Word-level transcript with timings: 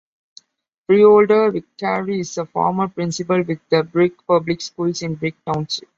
Freeholder 0.87 1.51
Vicari 1.51 2.21
is 2.21 2.35
a 2.39 2.47
former 2.47 2.87
principal 2.87 3.43
with 3.43 3.59
the 3.69 3.83
Brick 3.83 4.13
Public 4.25 4.59
Schools 4.59 5.03
in 5.03 5.13
Brick 5.13 5.35
Township. 5.45 5.89